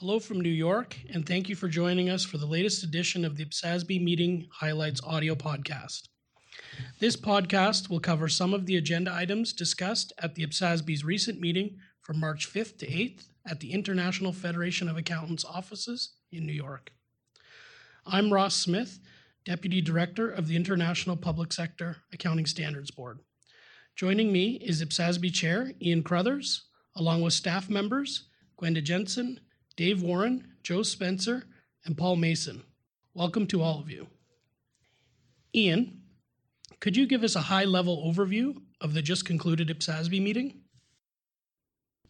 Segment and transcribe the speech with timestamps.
[0.00, 3.36] Hello from New York, and thank you for joining us for the latest edition of
[3.36, 6.02] the IPSASB Meeting Highlights audio podcast.
[7.00, 11.78] This podcast will cover some of the agenda items discussed at the IPSASB's recent meeting
[12.00, 16.92] from March 5th to 8th at the International Federation of Accountants offices in New York.
[18.06, 19.00] I'm Ross Smith,
[19.44, 23.18] Deputy Director of the International Public Sector Accounting Standards Board.
[23.96, 29.40] Joining me is IPSASB Chair Ian Carruthers, along with staff members Gwenda Jensen,
[29.78, 31.44] Dave Warren, Joe Spencer,
[31.84, 32.64] and Paul Mason.
[33.14, 34.08] Welcome to all of you.
[35.54, 36.00] Ian,
[36.80, 40.62] could you give us a high level overview of the just concluded IPSASB meeting?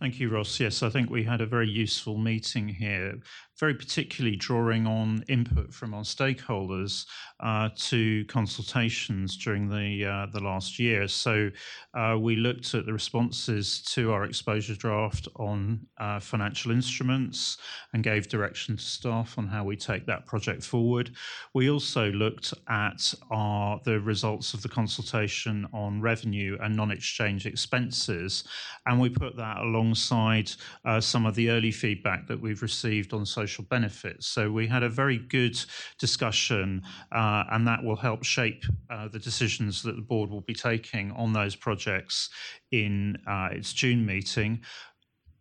[0.01, 0.59] Thank you, Ross.
[0.59, 3.17] Yes, I think we had a very useful meeting here
[3.59, 7.07] very particularly drawing on input from our stakeholders
[7.41, 11.09] uh, to consultations during the uh, the last year.
[11.09, 11.51] So
[11.95, 17.59] uh, we looked at the responses to our exposure draft on uh, financial instruments
[17.92, 21.11] and gave direction to staff on how we take that project forward.
[21.55, 28.45] We also looked at our the results of the consultation on revenue and non-exchange expenses,
[28.86, 30.53] and we put that alongside
[30.84, 34.27] uh, some of the early feedback that we've received on social social benefits.
[34.27, 35.59] So we had a very good
[35.99, 36.83] discussion,
[37.13, 41.13] uh, and that will help shape uh, the decisions that the board will be taking
[41.13, 42.29] on those projects
[42.73, 44.61] in uh, its June meeting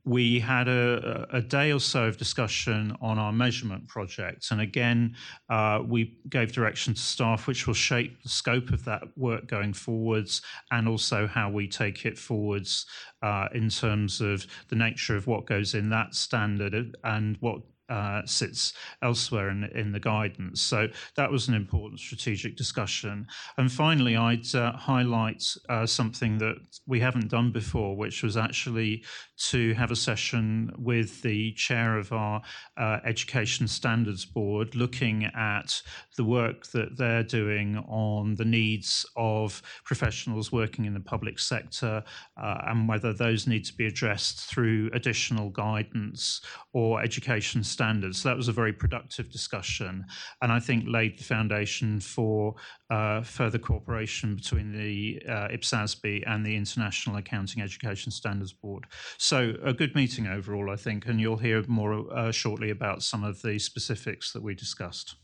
[0.08, 4.48] we had a, a, day or so of discussion on our measurement project.
[4.52, 5.18] And again,
[5.50, 9.74] uh, we gave direction to staff, which will shape the scope of that work going
[9.74, 10.42] forwards
[10.72, 12.86] and also how we take it forwards
[13.22, 18.22] uh, in terms of the nature of what goes in that standard and what uh,
[18.26, 20.62] sits elsewhere in, in the guidance.
[20.62, 23.28] So that was an important strategic discussion.
[23.58, 29.04] And finally, I'd uh, highlight uh, something that we haven't done before, which was actually
[29.38, 32.42] to have a session with the chair of our
[32.78, 35.82] uh, Education Standards Board looking at
[36.18, 42.04] the work that they're doing on the needs of professionals working in the public sector
[42.42, 46.42] uh, and whether those need to be addressed through additional guidance
[46.74, 47.77] or education standards.
[47.78, 50.06] So that was a very productive discussion,
[50.42, 52.56] and I think laid the foundation for
[52.90, 58.86] uh, further cooperation between the uh, IPSASB and the International Accounting Education Standards Board.
[59.18, 63.24] So a good meeting overall, I think, and you'll hear more uh, shortly about some
[63.24, 65.16] of the specifics that we discussed.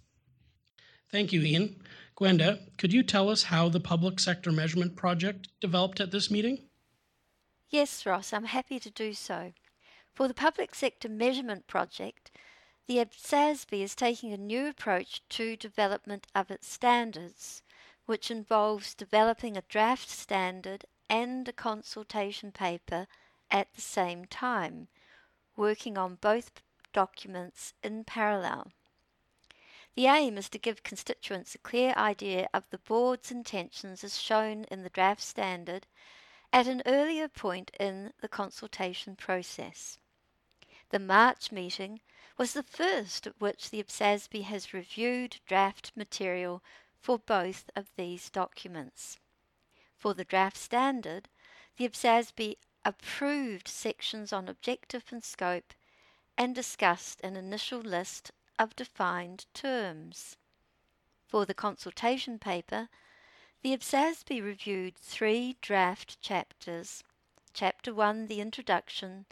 [1.11, 1.75] Thank you, Ian.
[2.15, 6.69] Gwenda, could you tell us how the Public Sector Measurement Project developed at this meeting?
[7.69, 9.53] Yes, Ross, I'm happy to do so.
[10.15, 12.29] For the Public Sector Measurement Project,
[12.85, 17.63] the IPSASB is taking a new approach to development of its standards,
[18.05, 23.07] which involves developing a draft standard and a consultation paper
[23.49, 24.87] at the same time,
[25.55, 26.61] working on both
[26.93, 28.71] documents in parallel.
[29.95, 34.65] The aim is to give constituents a clear idea of the board's intentions as shown
[34.65, 35.87] in the draft standard
[36.51, 39.97] at an earlier point in the consultation process.
[40.93, 42.01] The March meeting
[42.37, 46.61] was the first at which the IPSASB has reviewed draft material
[47.01, 49.17] for both of these documents.
[49.97, 51.29] For the draft standard,
[51.77, 55.73] the IPSASB approved sections on objective and scope
[56.37, 58.29] and discussed an initial list
[58.59, 60.37] of defined terms.
[61.25, 62.87] For the consultation paper,
[63.63, 67.03] the IPSASB reviewed three draft chapters
[67.51, 69.25] Chapter 1, the introduction,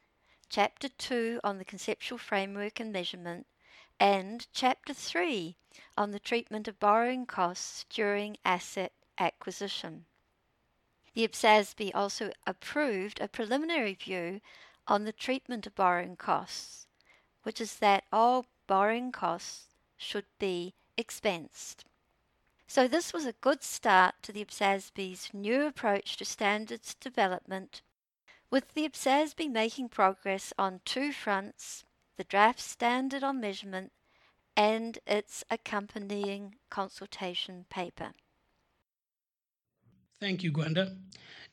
[0.51, 3.47] Chapter 2 on the conceptual framework and measurement,
[4.01, 5.55] and Chapter 3
[5.97, 10.03] on the treatment of borrowing costs during asset acquisition.
[11.13, 14.41] The IPSASB also approved a preliminary view
[14.89, 16.85] on the treatment of borrowing costs,
[17.43, 21.85] which is that all borrowing costs should be expensed.
[22.67, 27.81] So, this was a good start to the IPSASB's new approach to standards development
[28.51, 31.83] with the IPSASB making progress on two fronts
[32.17, 33.91] the draft standard on measurement
[34.55, 38.11] and its accompanying consultation paper.
[40.19, 40.97] Thank you, Gwenda.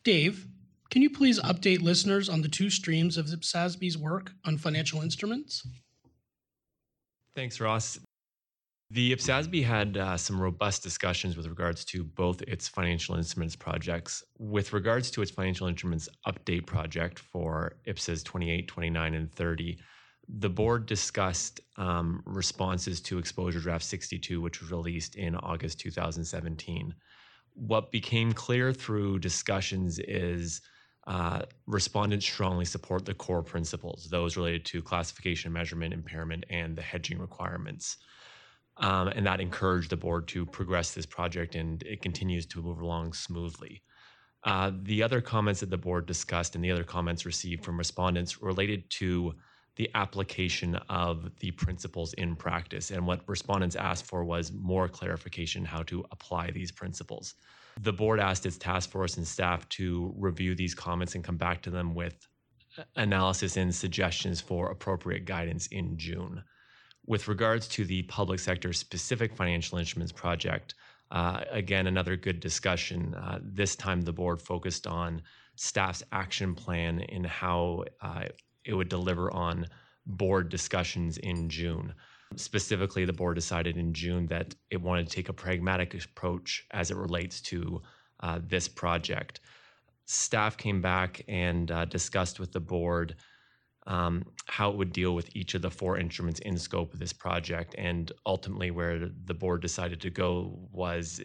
[0.04, 0.46] Dave,
[0.90, 5.66] can you please update listeners on the two streams of IPSASB's work on financial instruments?
[7.34, 7.98] Thanks, Ross.
[8.90, 14.24] The IPSASB had uh, some robust discussions with regards to both its financial instruments projects.
[14.38, 19.78] With regards to its financial instruments update project for IPSAS 28, 29, and 30,
[20.38, 26.94] the board discussed um, responses to Exposure Draft 62, which was released in August 2017.
[27.52, 30.62] What became clear through discussions is
[31.06, 36.82] uh, respondents strongly support the core principles, those related to classification, measurement, impairment, and the
[36.82, 37.98] hedging requirements.
[38.78, 42.80] Um, and that encouraged the board to progress this project, and it continues to move
[42.80, 43.82] along smoothly.
[44.44, 48.40] Uh, the other comments that the board discussed and the other comments received from respondents
[48.40, 49.34] related to
[49.76, 52.90] the application of the principles in practice.
[52.90, 57.34] And what respondents asked for was more clarification how to apply these principles.
[57.80, 61.62] The board asked its task force and staff to review these comments and come back
[61.62, 62.26] to them with
[62.96, 66.42] analysis and suggestions for appropriate guidance in June.
[67.08, 70.74] With regards to the public sector specific financial instruments project,
[71.10, 73.14] uh, again, another good discussion.
[73.14, 75.22] Uh, this time, the board focused on
[75.56, 78.24] staff's action plan and how uh,
[78.66, 79.66] it would deliver on
[80.04, 81.94] board discussions in June.
[82.36, 86.90] Specifically, the board decided in June that it wanted to take a pragmatic approach as
[86.90, 87.80] it relates to
[88.20, 89.40] uh, this project.
[90.04, 93.16] Staff came back and uh, discussed with the board
[93.88, 97.12] um, how it would deal with each of the four instruments in scope of this
[97.12, 97.74] project.
[97.78, 101.20] And ultimately, where the board decided to go was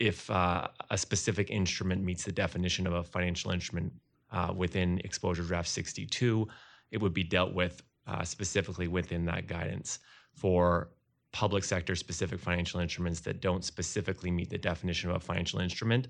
[0.00, 3.92] if uh, a specific instrument meets the definition of a financial instrument
[4.32, 6.48] uh, within exposure draft 62,
[6.90, 9.98] it would be dealt with uh, specifically within that guidance.
[10.32, 10.88] For
[11.32, 16.08] public sector specific financial instruments that don't specifically meet the definition of a financial instrument,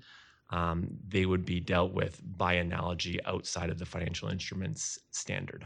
[0.51, 5.65] um, they would be dealt with by analogy outside of the financial instruments standard.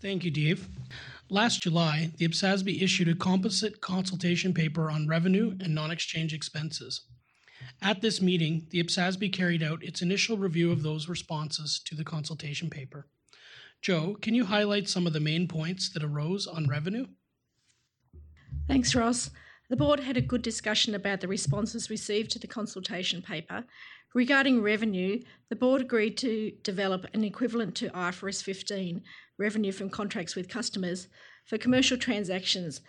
[0.00, 0.68] Thank you, Dave.
[1.28, 7.02] Last July, the IPSASB issued a composite consultation paper on revenue and non exchange expenses.
[7.82, 12.04] At this meeting, the IPSASB carried out its initial review of those responses to the
[12.04, 13.06] consultation paper.
[13.82, 17.06] Joe, can you highlight some of the main points that arose on revenue?
[18.68, 19.30] Thanks, Ross.
[19.68, 23.64] The board had a good discussion about the responses received to the consultation paper.
[24.14, 29.02] Regarding revenue, the board agreed to develop an equivalent to IFRS 15
[29.38, 31.08] revenue from contracts with customers
[31.44, 32.80] for commercial transactions,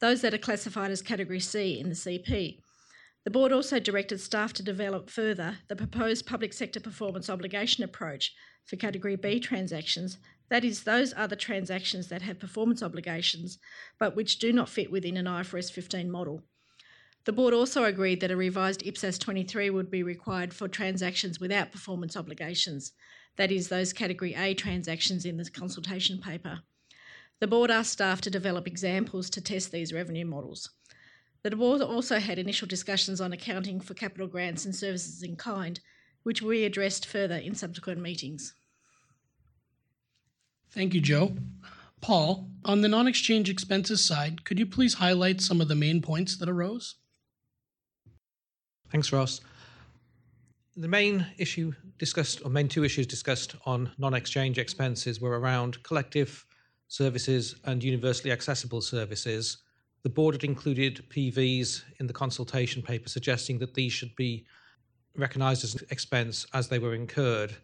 [0.00, 2.58] those that are classified as Category C in the CP.
[3.24, 8.32] The board also directed staff to develop further the proposed public sector performance obligation approach
[8.64, 10.18] for Category B transactions,
[10.48, 13.58] that is, those other transactions that have performance obligations
[13.98, 16.42] but which do not fit within an IFRS 15 model.
[17.24, 21.70] The board also agreed that a revised IPSAS 23 would be required for transactions without
[21.70, 22.92] performance obligations,
[23.36, 26.60] that is, those Category A transactions in the consultation paper.
[27.40, 30.70] The board asked staff to develop examples to test these revenue models.
[31.42, 35.80] The board also had initial discussions on accounting for capital grants and services in kind,
[36.22, 38.54] which we addressed further in subsequent meetings.
[40.70, 41.36] Thank you, Joe.
[42.00, 46.02] Paul, on the non exchange expenses side, could you please highlight some of the main
[46.02, 46.96] points that arose?
[48.90, 49.40] Thanks, Ross.
[50.76, 55.82] The main issue discussed, or main two issues discussed on non exchange expenses were around
[55.82, 56.46] collective
[56.88, 59.58] services and universally accessible services
[60.02, 64.46] the board had included PVs in the consultation paper, suggesting that these should be
[65.16, 67.54] recognised as an expense as they were incurred.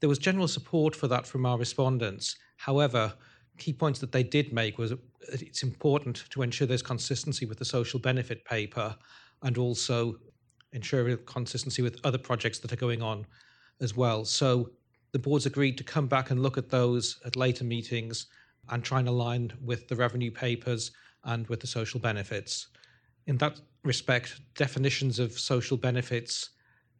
[0.00, 2.36] There was general support for that from our respondents.
[2.56, 3.12] However,
[3.58, 4.94] key points that they did make was
[5.28, 8.96] it's important to ensure there's consistency with the social benefit paper
[9.42, 10.18] and also
[10.72, 13.26] ensure consistency with other projects that are going on
[13.80, 14.24] as well.
[14.24, 14.70] So
[15.12, 18.26] the boards agreed to come back and look at those at later meetings
[18.70, 20.92] and try and align with the revenue papers
[21.24, 22.68] and with the social benefits.
[23.26, 26.50] In that respect, definitions of social benefits,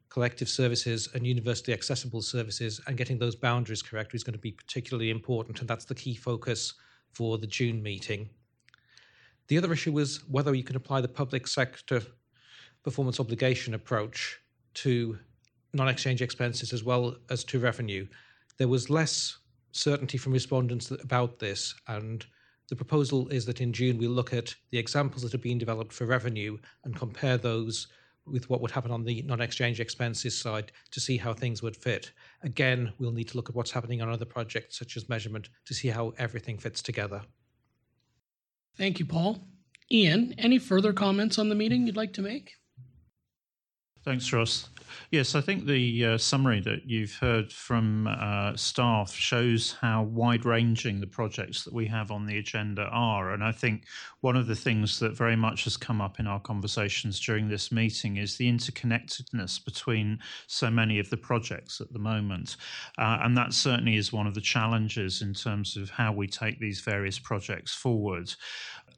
[0.09, 4.53] collective services, and universally accessible services, and getting those boundaries correct is going to be
[4.53, 6.75] particularly important, and that's the key focus
[7.13, 8.29] for the June meeting.
[9.49, 12.03] The other issue was whether you can apply the public sector
[12.83, 14.41] performance obligation approach
[14.75, 15.19] to
[15.73, 18.07] non exchange expenses as well as to revenue.
[18.59, 19.39] There was less
[19.73, 22.25] certainty from respondents about this, and
[22.69, 25.93] the proposal is that in June we'll look at the examples that have been developed
[25.93, 27.89] for revenue and compare those
[28.27, 32.13] with what would happen on the non-exchange expenses side to see how things would fit.
[32.43, 35.75] Again, we'll need to look at what's happening on other projects such as measurement to
[35.75, 37.23] see how everything fits together.
[38.77, 39.45] Thank you, Paul.
[39.91, 42.53] Ian, any further comments on the meeting you'd like to make?
[44.05, 44.69] Thanks, Ross.
[45.13, 50.45] Yes, I think the uh, summary that you've heard from uh, staff shows how wide
[50.45, 53.33] ranging the projects that we have on the agenda are.
[53.33, 53.85] And I think
[54.21, 57.71] one of the things that very much has come up in our conversations during this
[57.71, 60.19] meeting is the interconnectedness between
[60.49, 62.57] so many of the projects at the moment.
[62.99, 66.59] Uh, and that certainly is one of the challenges in terms of how we take
[66.59, 68.35] these various projects forward.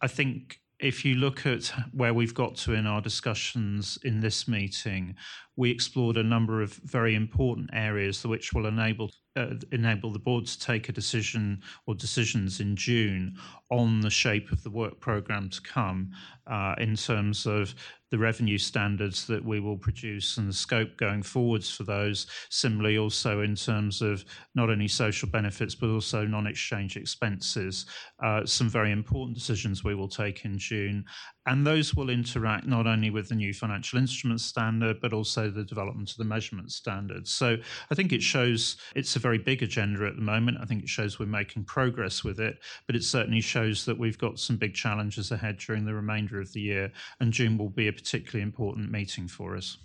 [0.01, 4.47] I think if you look at where we've got to in our discussions in this
[4.47, 5.17] meeting,
[5.57, 10.45] we explored a number of very important areas which will enable uh, enable the board
[10.45, 13.35] to take a decision or decisions in June
[13.71, 16.11] on the shape of the work program to come
[16.47, 17.75] uh, in terms of
[18.15, 22.29] the revenue standards that we will produce and the scope going forwards for those.
[22.49, 27.87] Similarly, also in terms of not only social benefits but also non exchange expenses.
[28.23, 31.05] Uh, some very important decisions we will take in June.
[31.47, 35.65] And those will interact not only with the new financial instruments standard but also the
[35.65, 37.33] development of the measurement standards.
[37.33, 37.57] So
[37.91, 40.59] I think it shows it's a very big agenda at the moment.
[40.61, 44.19] I think it shows we're making progress with it, but it certainly shows that we've
[44.19, 46.93] got some big challenges ahead during the remainder of the year.
[47.19, 49.79] And June will be a particularly important meeting for us.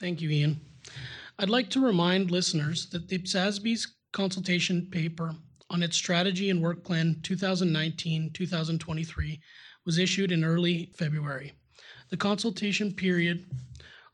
[0.00, 0.60] Thank you, Ian.
[1.38, 5.34] I'd like to remind listeners that the IPSASB's consultation paper
[5.68, 9.40] on its strategy and work plan 2019 2023
[9.84, 11.52] was issued in early February.
[12.08, 13.44] The consultation period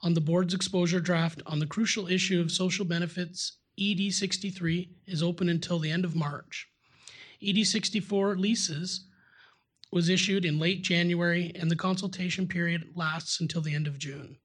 [0.02, 5.22] on the board's exposure draft on the crucial issue of social benefits ED 63 is
[5.22, 6.66] open until the end of March.
[7.40, 9.06] ED 64 leases
[9.94, 14.36] was issued in late January and the consultation period lasts until the end of June.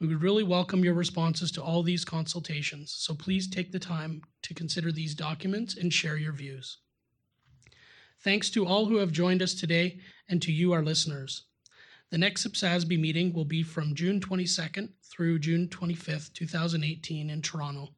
[0.00, 4.22] We would really welcome your responses to all these consultations, so please take the time
[4.40, 6.78] to consider these documents and share your views.
[8.24, 11.42] Thanks to all who have joined us today and to you, our listeners.
[12.10, 17.90] The next IPSASB meeting will be from June 22nd through June 25th, 2018 in Toronto.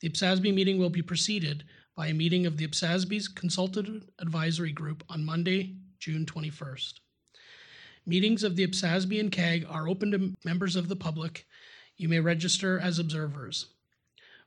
[0.00, 5.04] The IPSASB meeting will be preceded by a meeting of the IPSASB's Consultative Advisory Group
[5.10, 6.94] on Monday, June 21st.
[8.06, 11.46] Meetings of the IPSASB and CAG are open to members of the public.
[11.96, 13.66] You may register as observers.